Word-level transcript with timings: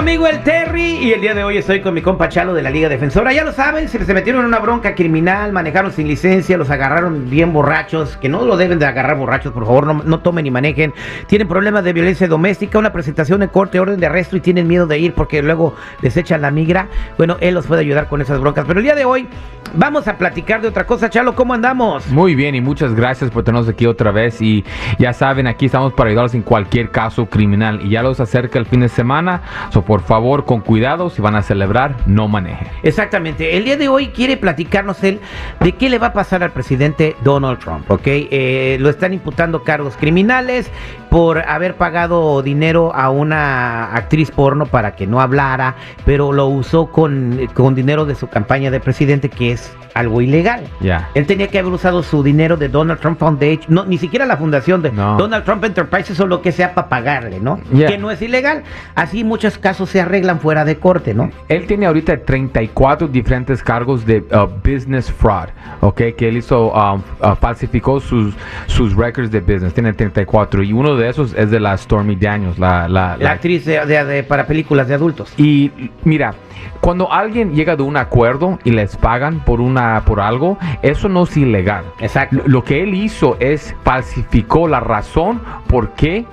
amigo 0.00 0.26
el 0.26 0.42
Terry 0.42 0.96
y 0.96 1.12
el 1.12 1.20
día 1.20 1.34
de 1.34 1.44
hoy 1.44 1.58
estoy 1.58 1.82
con 1.82 1.92
mi 1.92 2.00
compa 2.00 2.30
Chalo 2.30 2.54
de 2.54 2.62
la 2.62 2.70
Liga 2.70 2.88
Defensora. 2.88 3.34
Ya 3.34 3.44
lo 3.44 3.52
saben, 3.52 3.86
se, 3.86 4.02
se 4.02 4.14
metieron 4.14 4.40
en 4.40 4.46
una 4.46 4.58
bronca 4.58 4.94
criminal, 4.94 5.52
manejaron 5.52 5.92
sin 5.92 6.08
licencia, 6.08 6.56
los 6.56 6.70
agarraron 6.70 7.28
bien 7.28 7.52
borrachos, 7.52 8.16
que 8.16 8.30
no 8.30 8.46
lo 8.46 8.56
deben 8.56 8.78
de 8.78 8.86
agarrar 8.86 9.18
borrachos, 9.18 9.52
por 9.52 9.66
favor, 9.66 9.86
no, 9.86 10.02
no 10.02 10.20
tomen 10.20 10.44
ni 10.44 10.50
manejen. 10.50 10.94
Tienen 11.26 11.48
problemas 11.48 11.84
de 11.84 11.92
violencia 11.92 12.26
doméstica, 12.28 12.78
una 12.78 12.94
presentación 12.94 13.42
en 13.42 13.50
corte, 13.50 13.78
orden 13.78 14.00
de 14.00 14.06
arresto 14.06 14.38
y 14.38 14.40
tienen 14.40 14.66
miedo 14.66 14.86
de 14.86 14.98
ir 14.98 15.12
porque 15.12 15.42
luego 15.42 15.74
les 16.00 16.16
echan 16.16 16.40
la 16.40 16.50
migra. 16.50 16.88
Bueno, 17.18 17.36
él 17.40 17.52
los 17.52 17.66
puede 17.66 17.82
ayudar 17.82 18.08
con 18.08 18.22
esas 18.22 18.40
broncas. 18.40 18.64
Pero 18.66 18.80
el 18.80 18.84
día 18.84 18.94
de 18.94 19.04
hoy 19.04 19.28
vamos 19.74 20.08
a 20.08 20.16
platicar 20.16 20.62
de 20.62 20.68
otra 20.68 20.86
cosa. 20.86 21.10
Chalo, 21.10 21.34
¿cómo 21.34 21.52
andamos? 21.52 22.08
Muy 22.08 22.34
bien 22.34 22.54
y 22.54 22.62
muchas 22.62 22.94
gracias 22.94 23.30
por 23.30 23.44
tenernos 23.44 23.68
aquí 23.68 23.84
otra 23.84 24.12
vez 24.12 24.40
y 24.40 24.64
ya 24.98 25.12
saben, 25.12 25.46
aquí 25.46 25.66
estamos 25.66 25.92
para 25.92 26.08
ayudarlos 26.08 26.34
en 26.34 26.42
cualquier 26.42 26.90
caso 26.90 27.26
criminal 27.26 27.80
y 27.84 27.90
ya 27.90 28.02
los 28.02 28.18
acerca 28.18 28.58
el 28.58 28.64
fin 28.64 28.80
de 28.80 28.88
semana, 28.88 29.42
so 29.70 29.82
por 29.90 30.02
favor 30.02 30.44
con 30.44 30.60
cuidado, 30.60 31.10
si 31.10 31.20
van 31.20 31.34
a 31.34 31.42
celebrar, 31.42 31.96
no 32.06 32.28
manejen. 32.28 32.68
Exactamente. 32.84 33.56
El 33.56 33.64
día 33.64 33.76
de 33.76 33.88
hoy 33.88 34.10
quiere 34.10 34.36
platicarnos 34.36 35.02
él 35.02 35.18
de 35.58 35.72
qué 35.72 35.90
le 35.90 35.98
va 35.98 36.06
a 36.06 36.12
pasar 36.12 36.44
al 36.44 36.52
presidente 36.52 37.16
Donald 37.24 37.58
Trump, 37.58 37.90
¿ok? 37.90 38.02
Eh, 38.04 38.76
lo 38.78 38.88
están 38.88 39.12
imputando 39.12 39.64
cargos 39.64 39.96
criminales 39.96 40.70
por 41.10 41.38
haber 41.40 41.74
pagado 41.74 42.40
dinero 42.40 42.94
a 42.94 43.10
una 43.10 43.92
actriz 43.92 44.30
porno 44.30 44.66
para 44.66 44.94
que 44.94 45.08
no 45.08 45.20
hablara, 45.20 45.74
pero 46.06 46.32
lo 46.32 46.46
usó 46.46 46.86
con, 46.86 47.48
con 47.52 47.74
dinero 47.74 48.06
de 48.06 48.14
su 48.14 48.28
campaña 48.28 48.70
de 48.70 48.78
presidente, 48.78 49.28
que 49.28 49.50
es 49.50 49.76
algo 49.94 50.20
ilegal. 50.20 50.62
Ya. 50.80 51.08
Él 51.14 51.26
tenía 51.26 51.48
que 51.48 51.58
haber 51.58 51.72
usado 51.72 52.04
su 52.04 52.22
dinero 52.22 52.56
de 52.56 52.68
Donald 52.68 53.00
Trump 53.00 53.18
Foundation, 53.18 53.74
no, 53.74 53.84
ni 53.84 53.98
siquiera 53.98 54.24
la 54.24 54.36
fundación 54.36 54.82
de 54.82 54.92
No. 54.92 55.16
Donald 55.16 55.44
Trump 55.44 55.64
Enterprises 55.64 56.18
o 56.20 56.28
lo 56.28 56.42
que 56.42 56.52
sea 56.52 56.74
para 56.74 56.88
pagarle, 56.88 57.40
¿no? 57.40 57.60
Yeah. 57.72 57.88
Que 57.88 57.98
no 57.98 58.12
es 58.12 58.22
ilegal. 58.22 58.62
Así 58.94 59.24
muchos 59.24 59.58
casos 59.58 59.79
se 59.86 60.00
arreglan 60.00 60.40
fuera 60.40 60.64
de 60.64 60.76
corte, 60.76 61.14
¿no? 61.14 61.30
Él 61.48 61.66
tiene 61.66 61.86
ahorita 61.86 62.18
34 62.24 63.08
diferentes 63.08 63.62
cargos 63.62 64.04
de 64.06 64.18
uh, 64.32 64.46
business 64.62 65.10
fraud, 65.12 65.48
¿ok? 65.80 66.00
Que 66.16 66.28
él 66.28 66.36
hizo, 66.38 66.72
um, 66.72 67.02
uh, 67.22 67.34
falsificó 67.36 68.00
sus, 68.00 68.34
sus 68.66 68.94
records 68.96 69.30
de 69.30 69.40
business, 69.40 69.74
tiene 69.74 69.92
34 69.92 70.62
y 70.62 70.72
uno 70.72 70.96
de 70.96 71.08
esos 71.08 71.34
es 71.34 71.50
de 71.50 71.60
la 71.60 71.76
Stormy 71.76 72.16
Daniels, 72.16 72.58
la, 72.58 72.88
la, 72.88 73.16
La 73.16 73.32
actriz 73.32 73.64
de, 73.64 73.84
de- 73.86 74.04
de- 74.04 74.22
para 74.22 74.46
películas 74.46 74.88
de 74.88 74.94
adultos. 74.94 75.32
Y 75.36 75.70
mira, 76.04 76.34
cuando 76.80 77.12
alguien 77.12 77.54
llega 77.54 77.76
de 77.76 77.82
un 77.82 77.96
acuerdo 77.96 78.58
y 78.64 78.70
les 78.70 78.96
pagan 78.96 79.40
por 79.40 79.60
una 79.60 80.02
por 80.04 80.20
algo, 80.20 80.58
eso 80.82 81.08
no 81.08 81.24
es 81.24 81.36
ilegal. 81.36 81.84
Exacto. 82.00 82.36
Lo, 82.36 82.48
lo 82.48 82.64
que 82.64 82.82
él 82.82 82.94
hizo 82.94 83.36
es 83.40 83.74
falsificó 83.84 84.66
la 84.68 84.80
razón 84.80 85.40
por 85.68 85.90
qué 85.90 86.24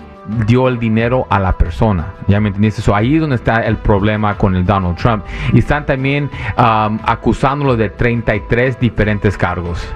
dio 0.45 0.67
el 0.67 0.80
dinero 0.80 1.25
a 1.30 1.39
la 1.39 1.53
persona. 1.53 2.14
¿Ya 2.28 2.39
me 2.39 2.50
entendiste? 2.50 2.81
Eso 2.81 2.95
ahí 2.95 3.16
es 3.16 3.22
donde 3.22 3.38
está 3.38 3.61
el 3.61 3.78
problema 3.78 4.38
con 4.38 4.56
el 4.56 4.66
Donald 4.66 4.97
Trump. 4.97 5.23
Y 5.53 5.59
están 5.59 5.86
también 5.86 6.30
um, 6.58 7.00
acusándolo 7.03 7.78
de 7.78 7.89
33 7.89 8.80
diferentes 8.80 9.38
cargos. 9.38 9.88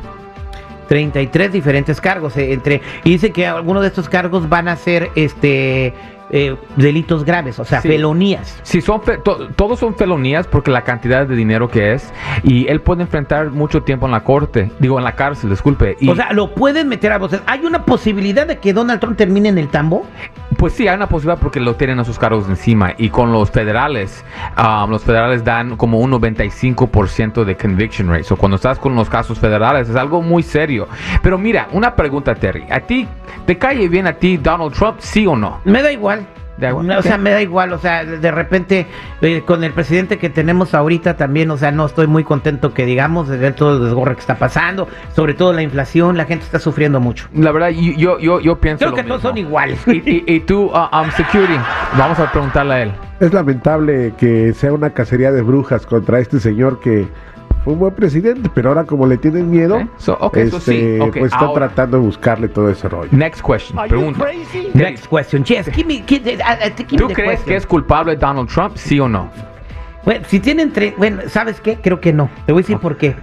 33 0.88 1.54
diferentes 1.54 2.02
cargos 2.02 2.36
eh, 2.36 2.52
entre 2.52 2.82
y 3.06 3.12
dice 3.12 3.32
que 3.32 3.48
algunos 3.48 3.82
de 3.82 3.88
estos 3.88 4.10
cargos 4.10 4.50
van 4.50 4.68
a 4.68 4.76
ser 4.76 5.10
este 5.16 5.94
eh, 6.32 6.56
delitos 6.78 7.24
graves, 7.26 7.60
o 7.60 7.66
sea, 7.66 7.82
Sí. 7.82 7.90
felonías. 7.90 8.60
Sí, 8.64 8.82
son 8.82 9.02
fe- 9.02 9.18
to- 9.18 9.50
todos 9.56 9.80
son 9.80 9.96
felonías 9.96 10.48
porque 10.48 10.72
la 10.72 10.82
cantidad 10.84 11.28
de 11.28 11.36
dinero 11.36 11.68
que 11.70 11.94
es 11.94 12.12
y 12.44 12.68
él 12.70 12.82
puede 12.82 13.02
enfrentar 13.04 13.52
mucho 13.52 13.84
tiempo 13.84 14.06
en 14.06 14.14
la 14.14 14.24
corte, 14.24 14.72
digo 14.80 14.98
en 14.98 15.04
la 15.04 15.16
cárcel, 15.16 15.50
disculpe. 15.50 15.98
Y, 16.00 16.10
O 16.10 16.16
sea, 16.16 16.32
lo 16.34 16.54
pueden 16.56 16.88
meter 16.88 17.12
a 17.12 17.18
voces. 17.18 17.42
¿Hay 17.48 17.66
una 17.66 17.86
posibilidad 17.86 18.48
de 18.48 18.58
que 18.60 18.74
Donald 18.74 19.00
Trump 19.00 19.18
termine 19.18 19.50
en 19.50 19.58
el 19.58 19.68
tambo? 19.68 20.06
Pues 20.58 20.74
sí, 20.74 20.88
hay 20.88 20.96
una 20.96 21.08
posibilidad 21.10 21.40
porque 21.42 21.60
lo 21.60 21.76
tienen 21.76 22.00
a 22.00 22.04
sus 22.04 22.18
cargos 22.20 22.48
encima. 22.48 22.94
Y 22.98 23.10
con 23.10 23.32
los 23.32 23.50
federales, 23.52 24.24
um, 24.58 24.90
los 24.90 25.04
federales 25.04 25.44
dan 25.44 25.76
como 25.76 26.00
un 26.00 26.12
95% 26.12 27.44
de 27.46 27.56
conviction 27.58 28.10
rate. 28.10 28.26
O 28.34 28.38
cuando 28.38 28.56
estás 28.56 28.80
con 28.80 28.96
los 28.96 29.10
casos 29.10 29.40
federales 29.40 29.90
es 29.90 29.96
algo 29.96 30.22
muy 30.22 30.44
serio. 30.44 30.88
Pero 31.22 31.38
mira, 31.38 31.68
una 31.72 31.96
pregunta, 31.96 32.36
Terry. 32.36 32.66
¿A 32.70 32.80
ti 32.82 33.08
te 33.46 33.58
cae 33.58 33.88
bien 33.88 34.08
a 34.08 34.14
ti 34.14 34.38
Donald 34.38 34.74
Trump, 34.74 34.98
sí 35.00 35.26
o 35.26 35.36
no? 35.36 35.60
Me 35.66 35.82
da 35.82 35.92
igual. 35.92 36.21
O 36.60 37.02
sea, 37.02 37.18
me 37.18 37.32
da 37.32 37.42
igual, 37.42 37.74
o 37.74 37.80
sea, 37.80 38.04
de 38.06 38.32
repente 38.32 38.86
eh, 39.22 39.42
con 39.46 39.64
el 39.64 39.72
presidente 39.72 40.18
que 40.20 40.30
tenemos 40.30 40.74
ahorita 40.76 41.18
también, 41.18 41.50
o 41.50 41.58
sea, 41.58 41.72
no 41.72 41.86
estoy 41.88 42.06
muy 42.08 42.24
contento 42.24 42.74
que 42.74 42.86
digamos 42.86 43.28
de 43.30 43.38
ver 43.38 43.54
todo 43.54 43.78
el 43.78 43.84
desgorre 43.86 44.14
que 44.14 44.20
está 44.20 44.36
pasando, 44.38 44.88
sobre 45.16 45.34
todo 45.34 45.54
la 45.54 45.64
inflación, 45.64 46.18
la 46.18 46.26
gente 46.26 46.46
está 46.46 46.60
sufriendo 46.60 47.00
mucho. 47.00 47.28
La 47.34 47.52
verdad, 47.52 47.70
yo, 47.70 48.20
yo, 48.20 48.40
yo, 48.40 48.60
pienso. 48.60 48.80
Creo 48.80 48.92
lo 48.92 48.96
que 48.96 49.04
todos 49.04 49.24
mismo. 49.24 49.30
son 49.30 49.38
iguales. 49.40 49.80
Y, 49.88 49.98
y- 50.10 50.24
y 50.28 50.40
tú, 50.42 50.66
uh, 50.66 50.96
um, 51.02 51.10
security, 51.18 51.58
vamos 51.98 52.20
a 52.20 52.32
preguntarle 52.32 52.74
a 52.74 52.82
él. 52.84 52.92
Es 53.20 53.34
lamentable 53.34 54.14
que 54.18 54.54
sea 54.54 54.72
una 54.74 54.92
cacería 54.92 55.32
de 55.32 55.42
brujas 55.42 55.86
contra 55.86 56.20
este 56.20 56.40
señor 56.40 56.80
que 56.80 57.08
fue 57.64 57.74
un 57.74 57.80
buen 57.80 57.94
presidente, 57.94 58.50
pero 58.54 58.70
ahora 58.70 58.84
como 58.86 59.06
le 59.06 59.18
tienen 59.18 59.50
miedo, 59.50 59.76
Okay, 59.76 59.88
so- 59.98 60.18
okay, 60.20 60.50
so 60.50 60.60
sí, 60.60 60.76
este, 60.76 61.02
okay, 61.02 61.20
pues 61.22 61.32
está 61.34 61.46
ahora- 61.46 61.68
tratando 61.68 61.98
de 61.98 62.04
buscarle 62.04 62.48
todo 62.48 62.70
ese 62.70 62.90
rollo. 62.90 63.10
Next 63.12 63.42
question. 63.46 63.78
Pregunta. 63.88 64.26
Next 64.74 65.06
question. 65.08 65.44
Yes, 65.44 65.68
give 65.72 65.86
me, 65.86 66.04
give, 66.08 66.22
uh, 66.38 66.38
uh, 66.40 66.76
give 66.78 66.92
me 66.92 66.98
¿Tú 66.98 67.08
the 67.08 67.14
crees 67.14 67.30
question. 67.32 67.46
que 67.50 67.56
es 67.56 67.66
culpable 67.68 68.16
Donald 68.16 68.50
Trump, 68.50 68.76
sí 68.78 69.00
o 69.00 69.08
no? 69.08 69.30
Bueno, 70.04 70.26
si 70.28 70.40
tienen 70.40 70.74
tre- 70.74 70.96
bueno, 70.98 71.22
¿sabes 71.28 71.62
qué? 71.62 71.76
Creo 71.76 72.02
que 72.02 72.12
no. 72.12 72.28
Te 72.48 72.54
voy 72.54 72.62
a 72.62 72.64
decir 72.64 72.80
por 72.80 72.98
qué. 72.98 73.16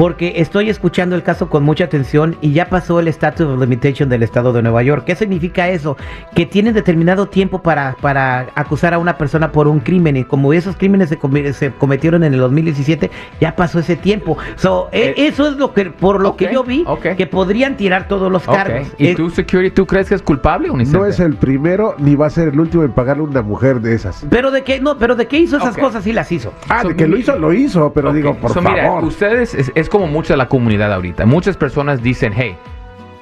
Porque 0.00 0.32
estoy 0.36 0.70
escuchando 0.70 1.14
el 1.14 1.22
caso 1.22 1.50
con 1.50 1.62
mucha 1.62 1.84
atención 1.84 2.34
y 2.40 2.52
ya 2.54 2.70
pasó 2.70 3.00
el 3.00 3.08
statute 3.08 3.42
of 3.44 3.60
limitation 3.60 4.08
del 4.08 4.22
estado 4.22 4.50
de 4.54 4.62
Nueva 4.62 4.82
York. 4.82 5.04
¿Qué 5.04 5.14
significa 5.14 5.68
eso? 5.68 5.98
Que 6.34 6.46
tienen 6.46 6.72
determinado 6.72 7.26
tiempo 7.26 7.60
para, 7.60 7.96
para 8.00 8.46
acusar 8.54 8.94
a 8.94 8.98
una 8.98 9.18
persona 9.18 9.52
por 9.52 9.68
un 9.68 9.80
crimen 9.80 10.16
y 10.16 10.24
como 10.24 10.54
esos 10.54 10.74
crímenes 10.74 11.10
se, 11.10 11.18
comi- 11.18 11.52
se 11.52 11.70
cometieron 11.72 12.24
en 12.24 12.32
el 12.32 12.40
2017, 12.40 13.10
ya 13.42 13.54
pasó 13.54 13.78
ese 13.80 13.94
tiempo. 13.96 14.38
So, 14.56 14.88
e- 14.90 15.08
Eh, 15.18 15.26
eso 15.26 15.46
es 15.46 15.56
lo 15.58 15.74
que 15.74 15.90
por 15.90 16.22
lo 16.22 16.34
que 16.34 16.48
yo 16.50 16.64
vi 16.64 16.82
que 17.18 17.26
podrían 17.26 17.76
tirar 17.76 18.08
todos 18.08 18.32
los 18.32 18.42
cargos. 18.44 18.88
¿Y 18.96 19.08
Eh, 19.08 19.14
tú, 19.14 19.28
security, 19.28 19.70
tú 19.74 19.86
crees 19.86 20.08
que 20.08 20.14
es 20.14 20.22
culpable 20.22 20.70
o? 20.70 20.78
No 20.78 21.04
es 21.04 21.20
el 21.20 21.34
primero 21.34 21.94
ni 21.98 22.14
va 22.14 22.28
a 22.28 22.30
ser 22.30 22.48
el 22.48 22.58
último 22.58 22.84
en 22.84 22.92
pagarle 22.92 23.22
a 23.24 23.26
una 23.26 23.42
mujer 23.42 23.82
de 23.82 23.94
esas. 23.96 24.24
pero 24.30 24.50
de 24.50 24.62
qué 24.64 24.80
no, 24.80 24.96
pero 24.96 25.14
de 25.14 25.26
qué 25.26 25.38
hizo 25.40 25.58
esas 25.58 25.76
cosas 25.76 26.04
sí 26.04 26.14
las 26.14 26.32
hizo. 26.32 26.54
Ah, 26.70 26.80
So, 26.80 26.88
de 26.88 26.96
que 26.96 27.06
lo 27.06 27.18
hizo, 27.18 27.38
lo 27.38 27.52
hizo, 27.52 27.92
pero 27.92 28.14
digo, 28.14 28.34
por 28.36 28.50
so, 28.54 28.62
favor. 28.62 28.78
Mira, 28.80 28.92
ustedes, 29.00 29.54
es, 29.54 29.70
es 29.74 29.89
como 29.90 30.06
mucha 30.06 30.36
la 30.36 30.48
comunidad 30.48 30.92
ahorita. 30.92 31.26
Muchas 31.26 31.56
personas 31.56 32.02
dicen, 32.02 32.32
hey, 32.34 32.56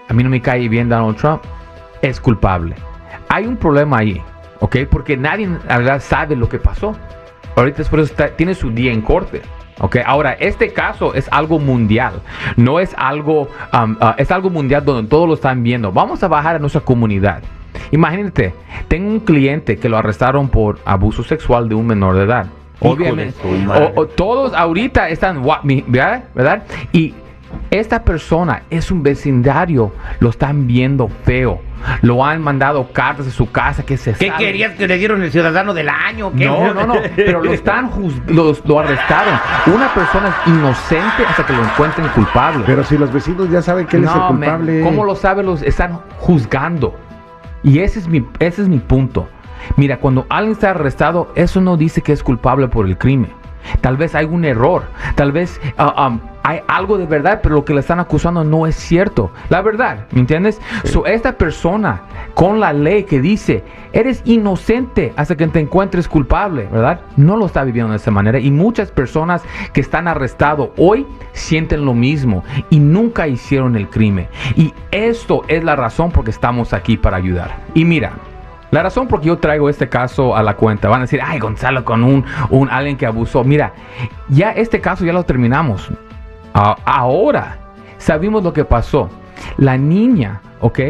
a 0.08 0.14
mí 0.14 0.22
no 0.22 0.30
me 0.30 0.40
cae 0.40 0.68
bien 0.68 0.88
Donald 0.88 1.16
Trump, 1.16 1.42
es 2.02 2.20
culpable. 2.20 2.76
Hay 3.28 3.46
un 3.46 3.56
problema 3.56 3.98
ahí, 3.98 4.22
¿ok? 4.60 4.76
Porque 4.90 5.16
nadie, 5.16 5.48
verdad, 5.68 6.00
sabe 6.00 6.36
lo 6.36 6.48
que 6.48 6.58
pasó. 6.58 6.94
Ahorita 7.56 7.82
es 7.82 7.88
por 7.88 7.98
eso 8.00 8.12
está- 8.12 8.28
tiene 8.36 8.54
su 8.54 8.70
día 8.70 8.92
en 8.92 9.02
corte. 9.02 9.42
Ok, 9.80 9.96
ahora 10.04 10.32
este 10.32 10.72
caso 10.72 11.14
es 11.14 11.28
algo 11.30 11.60
mundial, 11.60 12.20
no 12.56 12.80
es 12.80 12.94
algo, 12.98 13.42
uh, 13.42 14.06
es 14.16 14.30
algo 14.32 14.50
mundial 14.50 14.84
donde 14.84 15.08
todos 15.08 15.28
lo 15.28 15.34
están 15.34 15.62
viendo. 15.62 15.92
Vamos 15.92 16.22
a 16.24 16.28
bajar 16.28 16.56
a 16.56 16.58
nuestra 16.58 16.80
comunidad. 16.80 17.42
Imagínate, 17.92 18.54
tengo 18.88 19.08
un 19.08 19.20
cliente 19.20 19.76
que 19.76 19.88
lo 19.88 19.96
arrestaron 19.96 20.48
por 20.48 20.80
abuso 20.84 21.22
sexual 21.22 21.69
de 21.69 21.76
un 21.76 21.87
menor 21.87 22.16
de 22.16 22.25
edad. 22.25 22.46
Obviamente, 22.80 23.34
de 23.42 23.66
o- 23.66 23.92
o 24.02 24.06
todos 24.06 24.52
ahorita 24.54 25.08
están, 25.08 25.42
¿verdad? 25.88 26.25
¿verdad? 26.34 26.62
Y 26.92 27.14
esta 27.70 28.02
persona 28.04 28.62
es 28.70 28.90
un 28.90 29.02
vecindario, 29.02 29.92
lo 30.20 30.30
están 30.30 30.66
viendo 30.66 31.08
feo, 31.25 31.60
lo 32.02 32.25
han 32.25 32.42
mandado 32.42 32.92
cartas 32.92 33.26
a 33.26 33.30
su 33.30 33.50
casa 33.50 33.82
que 33.84 33.96
se 33.96 34.12
¿Qué 34.12 34.28
sabe- 34.28 34.38
querías 34.44 34.75
que 34.75 34.86
le 34.86 34.96
dieron 34.98 35.22
el 35.22 35.32
ciudadano 35.32 35.72
del 35.75 35.88
año? 35.88 36.30
¿Qué? 36.36 36.44
no, 36.44 36.72
no, 36.75 36.86
no, 36.86 36.94
pero 37.16 37.42
lo 37.42 37.52
están 37.52 37.90
los- 38.28 38.64
lo 38.66 38.78
arrestaron. 38.81 39.34
Una 39.74 39.92
persona 39.94 40.28
es 40.28 40.52
inocente 40.52 41.24
hasta 41.28 41.44
que 41.46 41.52
lo 41.54 41.64
encuentren 41.64 42.06
culpable. 42.08 42.62
Pero 42.66 42.84
si 42.84 42.96
los 42.98 43.12
vecinos 43.12 43.50
ya 43.50 43.62
saben 43.62 43.86
que 43.86 43.96
él 43.96 44.04
es 44.04 44.10
el 44.10 44.16
man, 44.19 44.28
culpable. 44.28 44.81
¿Cómo 44.82 45.04
lo 45.04 45.16
saben? 45.16 45.46
Los 45.46 45.62
están 45.62 46.00
juzgando. 46.19 46.94
Y 47.62 47.81
ese 47.81 47.98
es 47.98 48.08
mi, 48.08 48.24
ese 48.38 48.62
es 48.62 48.69
mi 48.69 48.78
punto. 48.78 49.28
Mira, 49.76 49.99
cuando 49.99 50.26
alguien 50.29 50.53
está 50.53 50.70
arrestado, 50.70 51.32
eso 51.35 51.61
no 51.61 51.76
dice 51.76 52.03
que 52.03 52.12
es 52.12 52.23
culpable 52.23 52.69
por 52.69 52.87
el 52.87 52.97
crimen. 52.97 53.32
Tal 53.81 53.97
vez 53.97 54.15
hay 54.15 54.25
un 54.25 54.44
error, 54.44 54.85
tal 55.15 55.32
vez 55.32 55.61
ah, 55.76 56.09
um, 56.09 56.20
hay 56.43 56.61
algo 56.67 56.97
de 56.97 57.05
verdad, 57.05 57.41
pero 57.43 57.56
lo 57.56 57.65
que 57.67 57.75
le 57.75 57.81
están 57.81 58.00
acusando 58.00 58.43
no 58.43 58.67
es 58.67 58.75
cierto. 58.75 59.31
La 59.50 59.61
verdad, 59.61 60.06
¿me 60.12 60.20
entiendes? 60.20 60.59
So, 60.85 61.05
esta 61.05 61.37
persona 61.37 62.00
con 62.32 62.59
la 62.59 62.73
ley 62.73 63.05
que 63.05 63.20
dice, 63.20 63.65
eres 63.93 64.23
inocente 64.25 65.12
hasta 65.17 65.37
que 65.37 65.47
te 65.49 65.61
encuentres 65.61 66.09
culpable, 66.09 66.67
¿verdad? 66.73 67.00
No 67.17 67.37
lo 67.37 67.44
está 67.44 67.65
viviendo 67.65 67.91
de 67.91 67.99
esa 67.99 68.11
manera. 68.11 68.38
Y 68.38 68.50
muchas 68.50 68.91
personas 68.91 69.43
que 69.75 69.82
están 69.82 70.09
arrestados 70.09 70.70
hoy 70.79 71.06
sienten 71.32 71.85
lo 71.85 71.93
mismo 71.93 72.43
y 72.70 72.79
nunca 72.79 73.29
hicieron 73.29 73.76
el 73.76 73.91
crimen. 73.91 74.29
Y 74.56 74.73
esto 74.91 75.43
es 75.49 75.62
la 75.65 75.76
razón 75.76 76.11
por 76.11 76.25
que 76.25 76.31
estamos 76.31 76.73
aquí 76.73 76.97
para 76.97 77.19
ayudar. 77.19 77.59
Y 77.75 77.85
mira, 77.85 78.12
la 78.70 78.82
razón 78.82 79.09
por 79.09 79.20
que 79.20 79.29
yo 79.29 79.38
traigo 79.38 79.69
este 79.69 79.88
caso 79.88 80.37
a 80.37 80.43
la 80.43 80.55
cuenta, 80.56 80.88
van 80.88 81.00
a 81.00 81.05
decir, 81.05 81.20
ay, 81.25 81.38
Gonzalo, 81.38 81.85
con 81.85 82.05
un, 82.05 82.25
un 82.50 82.69
alguien 82.69 82.97
que 82.97 83.06
abusó. 83.06 83.44
Mira, 83.44 83.73
ya 84.29 84.50
este 84.53 84.81
caso 84.81 85.05
ya 85.05 85.12
lo 85.12 85.25
terminamos. 85.25 85.91
Ahora 86.53 87.59
sabemos 87.99 88.43
lo 88.43 88.53
que 88.53 88.65
pasó. 88.65 89.09
La 89.56 89.76
niña, 89.76 90.41
¿ok? 90.61 90.81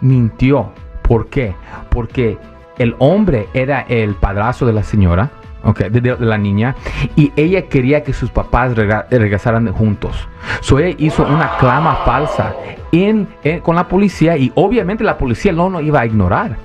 Mintió. 0.00 0.72
¿Por 1.02 1.26
qué? 1.26 1.54
Porque 1.88 2.38
el 2.78 2.94
hombre 2.98 3.48
era 3.52 3.80
el 3.88 4.14
padrazo 4.14 4.66
de 4.66 4.72
la 4.72 4.82
señora, 4.82 5.30
okay, 5.62 5.88
de, 5.88 6.00
de 6.00 6.16
la 6.18 6.38
niña, 6.38 6.74
y 7.16 7.32
ella 7.36 7.68
quería 7.68 8.02
que 8.02 8.12
sus 8.12 8.30
papás 8.30 8.74
regresaran 8.76 9.72
juntos. 9.72 10.28
So 10.60 10.78
ella 10.78 10.94
hizo 10.98 11.24
una 11.24 11.56
clama 11.58 11.96
falsa 12.04 12.54
con 13.62 13.74
la 13.74 13.88
policía 13.88 14.36
y 14.36 14.52
obviamente 14.54 15.04
la 15.04 15.18
policía 15.18 15.52
no 15.52 15.68
lo 15.68 15.80
iba 15.80 16.00
a 16.00 16.06
ignorar. 16.06 16.56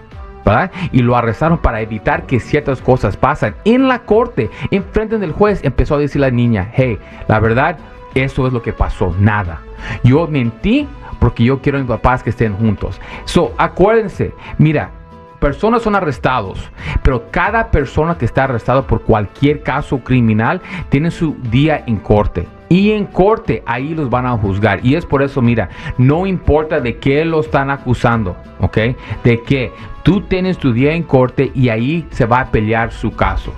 Y 0.92 1.02
lo 1.02 1.16
arrestaron 1.16 1.58
para 1.58 1.82
evitar 1.82 2.26
que 2.26 2.40
ciertas 2.40 2.82
cosas 2.82 3.18
pasen. 3.18 3.56
En 3.66 3.88
la 3.88 4.00
corte, 4.00 4.50
en 4.72 4.84
frente 4.84 5.18
del 5.18 5.32
juez, 5.32 5.62
empezó 5.64 5.96
a 5.96 6.00
decir 6.00 6.22
la 6.22 6.32
niña, 6.32 6.70
hey, 6.74 6.98
la 7.28 7.40
verdad, 7.40 7.78
eso 8.16 8.48
es 8.48 8.54
lo 8.54 8.62
que 8.62 8.74
pasó, 8.74 9.16
nada. 9.20 9.62
Yo 10.04 10.28
mentí 10.28 10.88
porque 11.20 11.44
yo 11.44 11.60
quiero 11.62 11.78
a 11.78 11.82
mis 11.82 11.90
papás 11.90 12.24
que 12.24 12.30
estén 12.30 12.56
juntos. 12.56 13.00
So, 13.26 13.54
acuérdense, 13.58 14.34
mira, 14.58 14.92
personas 15.40 15.82
son 15.82 15.96
arrestados, 15.96 16.70
pero 17.04 17.30
cada 17.32 17.72
persona 17.72 18.18
que 18.18 18.26
está 18.26 18.46
arrestado 18.46 18.88
por 18.88 19.02
cualquier 19.02 19.64
caso 19.64 20.00
criminal 20.00 20.62
tiene 20.90 21.12
su 21.12 21.36
día 21.50 21.84
en 21.86 21.98
corte. 21.98 22.48
Y 22.70 22.92
en 22.92 23.06
corte 23.06 23.64
ahí 23.66 23.96
los 23.96 24.10
van 24.10 24.26
a 24.28 24.38
juzgar. 24.38 24.80
Y 24.86 24.96
es 24.96 25.06
por 25.06 25.24
eso, 25.24 25.42
mira, 25.42 25.70
no 25.98 26.26
importa 26.28 26.80
de 26.80 26.98
qué 26.98 27.26
lo 27.26 27.40
están 27.42 27.72
acusando, 27.72 28.36
¿ok? 28.60 28.78
De 29.24 29.42
que 29.46 29.72
tú 30.04 30.22
tienes 30.22 30.58
tu 30.60 30.72
día 30.72 30.94
en 30.94 31.04
corte 31.04 31.52
y 31.56 31.70
ahí 31.70 32.06
se 32.12 32.26
va 32.26 32.42
a 32.42 32.52
pelear 32.52 32.92
su 32.92 33.12
caso. 33.16 33.54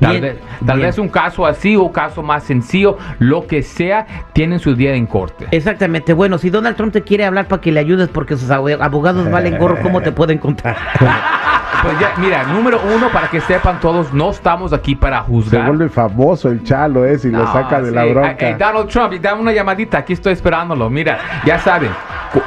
Tal, 0.00 0.10
Bien, 0.10 0.22
vez, 0.22 0.36
tal 0.66 0.80
vez 0.80 0.98
un 0.98 1.08
caso 1.08 1.46
así 1.46 1.74
o 1.74 1.90
caso 1.90 2.22
más 2.22 2.42
sencillo, 2.44 2.98
lo 3.18 3.46
que 3.46 3.62
sea, 3.62 4.06
tienen 4.34 4.58
su 4.58 4.74
día 4.74 4.94
en 4.94 5.06
corte. 5.06 5.46
Exactamente. 5.52 6.12
Bueno, 6.12 6.36
si 6.36 6.50
Donald 6.50 6.76
Trump 6.76 6.92
te 6.92 7.00
quiere 7.00 7.24
hablar 7.24 7.48
para 7.48 7.62
que 7.62 7.72
le 7.72 7.80
ayudes 7.80 8.08
porque 8.10 8.36
sus 8.36 8.50
abo- 8.50 8.76
abogados 8.78 9.30
valen 9.30 9.56
gorro, 9.56 9.78
¿cómo 9.80 10.02
te 10.02 10.12
pueden 10.12 10.36
encontrar? 10.36 10.76
Pues 11.86 12.00
ya, 12.00 12.14
mira, 12.18 12.42
número 12.44 12.80
uno, 12.96 13.08
para 13.10 13.28
que 13.28 13.40
sepan 13.40 13.78
todos, 13.78 14.12
no 14.12 14.30
estamos 14.30 14.72
aquí 14.72 14.96
para 14.96 15.20
Se 15.20 15.26
juzgar. 15.26 15.66
vuelve 15.68 15.88
famoso 15.88 16.48
el 16.48 16.64
chalo 16.64 17.04
ese 17.04 17.28
y 17.28 17.30
lo 17.30 17.44
No, 17.44 17.52
saca 17.52 17.80
de 17.80 17.92
la 17.92 18.04
bronca. 18.06 18.34
Hey, 18.38 18.56
Donald 18.58 18.88
Trump, 18.88 19.12
y 19.12 19.18
dame 19.20 19.40
una 19.42 19.52
llamadita, 19.52 19.98
aquí 19.98 20.12
estoy 20.14 20.32
esperándolo. 20.32 20.90
Mira, 20.90 21.18
ya 21.44 21.58
saben, 21.60 21.90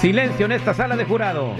Silencio 0.00 0.46
en 0.46 0.52
esta 0.52 0.74
sala 0.74 0.94
de 0.96 1.04
jurado. 1.04 1.54